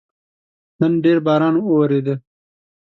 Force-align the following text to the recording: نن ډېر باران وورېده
نن 0.79 0.91
ډېر 1.03 1.17
باران 1.25 1.55
وورېده 1.59 2.13